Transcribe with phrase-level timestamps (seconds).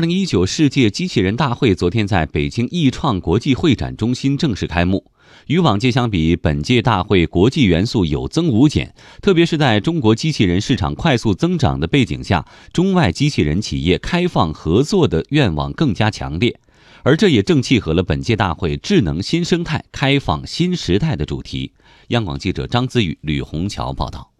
[0.00, 5.12] 二零一九世界机器人大会昨天在北京易创国际会展中心正式开幕。
[5.46, 16.58] 与往届相比，本届大会国际元素有增无减，特别是在中国机器人市场快速增长的背景下，中外机器人企业开放合作的愿望更加强烈。
[17.02, 21.74] 而这也正契合了本届大会“智能新生态，开放新时代”的主题。
[22.08, 24.30] 央广记者张子宇、吕红桥报道。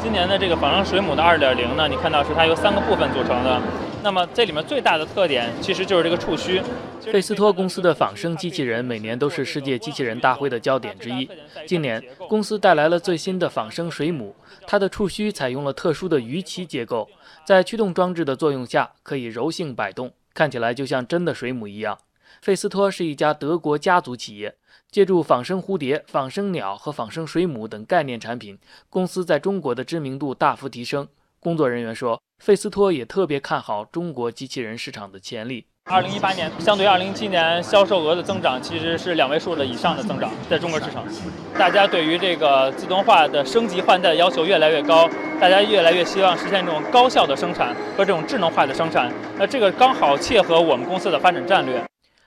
[0.00, 3.60] 今年的这个仿生水母的二点零呢，你看到是它由三个部分组成的。
[4.06, 6.62] 那么这里面最大的特点其实就是这个触须。
[7.10, 11.28] 费斯托公司的仿生机器人每年都是世界机器人大会的焦点之一。
[11.66, 17.10] 今年公司带来了最新的仿生水母，它的触须采用了特殊的鱼鳍结构，
[17.44, 21.98] 在驱动装置的作用下可以柔性摆动，看起来就像真的水母一样。
[22.40, 24.54] 费斯托是一家德国家族企业，
[24.88, 28.56] 借助仿生蝴蝶、仿生鸟和仿生水母等概念产品，
[28.88, 31.08] 公司在中国的知名度大幅提升。
[31.46, 35.64] 工作人员说，费斯托也特别看好中国机器人市场的潜力。
[35.84, 41.06] 二零一八年相对二零一七年销售额的增长其实是两位数的以上的增长，在中国市场，
[41.56, 45.08] 大家对于这个自动化的升级换代的要求越来越高，
[45.40, 49.14] 大家越来越希望实现这种高效的生产和这种智能化的生产。
[49.38, 51.80] 那这个刚好切合我们公司的发展战略。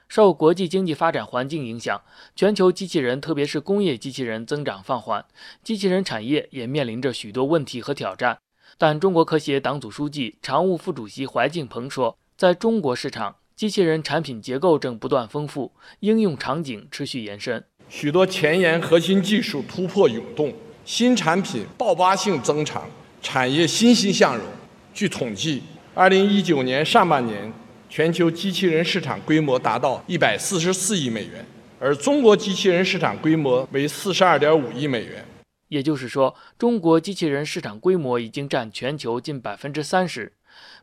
[0.08, 2.02] 受国际经济发展环境影响，
[2.38, 5.26] 全球机器人，特别是工业机器人增长放缓，
[5.62, 8.38] 机器人产业也面临着许多问题和挑战。
[8.78, 20.54] 但中国科协党组书记、常务副主席怀敬鹏说，在中国市场，机器人产品结构正不断丰富，应用场景持续延伸，许多前沿核心技术突破涌动，
[20.86, 22.90] 新产品爆发性增长，
[23.22, 24.46] 产业欣欣向荣。
[24.94, 27.52] 据统计，二零一九年上半年，
[27.90, 31.46] 全球机器人市场规模达到一百四十四亿美元，
[31.80, 35.26] 而中国机器人市场规模为四十二点五亿美元。
[35.70, 40.34] 也就是说，中国机器人市场规模已经占全球近百分之三十。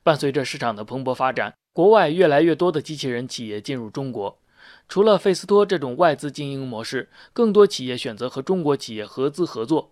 [0.03, 4.39] 伴随着市场的蓬勃发展，国外越来越多的机器人企业进入中国。
[4.89, 9.91] 除了费斯托这种外资经营模式，更多企业选择和中国企业合资合作。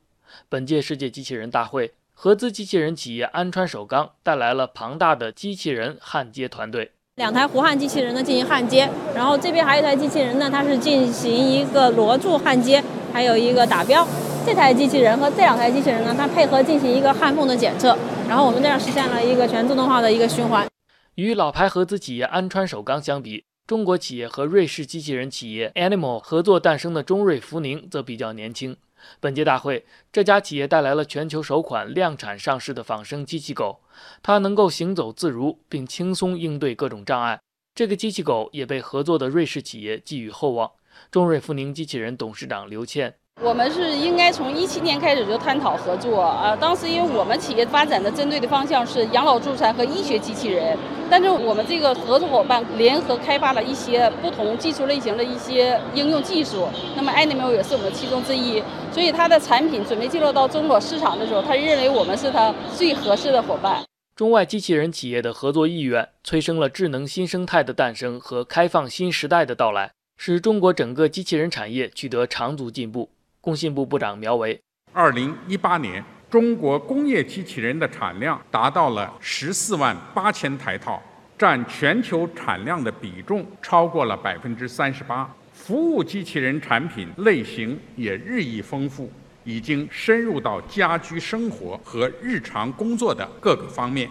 [0.49, 12.83] 本届世界机器人大会，合资机器人企业安川首钢带来了庞大的机器人焊接团队，两台弧焊机器人呢进行焊接，然后这边还有一台机器人呢，它是进行一个螺柱焊接，
[13.13, 14.07] 还有一个打标。
[14.47, 17.97] 这台机器人和这两台机器人呢，它配合进行一个焊缝的检测，
[18.29, 20.69] 然后我们这样实现了一个全自动化的一个循环。
[21.15, 28.77] 与老牌合资企业安川首钢相比，中国企业和瑞士机器人企业 Animal 合作诞生的中瑞福宁则比较年轻。
[29.19, 33.81] 本届大会，这家企业带来了全球首款量产上市的仿生机器狗，
[34.23, 37.41] 它能够行走自如，并轻松应对各种障碍。
[37.75, 40.71] 这个机器狗也被合作的瑞士企业寄予厚望。
[41.11, 43.15] 中瑞福宁机器人董事长刘倩。
[43.45, 50.75] 我们是应该从一七年开始就探讨合作啊，当时因为我们企业发展的针对的方向是养老助残和医学机器人，
[51.11, 56.67] 但是我们这个合作伙伴联合开发了一些不同技术类型的一些应用技术，
[56.97, 63.85] 那么 Animal 也是我们其中之一，所以它的产品准备进入到中国市场的时候，他认为我们是他最合适的伙伴。
[64.17, 73.11] 中外机器人企业的合作意愿，催生了智能新生态的诞生和开放新时代的到来，使中国整个机器人产业取得长足进步。
[73.45, 74.59] 工信部部长苗圩，
[74.91, 80.99] 二零一八年中国工业机器人的产量达到了十四万八千台套，
[81.37, 85.31] 占全球产量的比重超过了百分之三十八。
[85.53, 89.13] 服务机器人产品类型也日益丰富，
[89.45, 94.09] 已经深入到家居生活和日常工作的各个方面。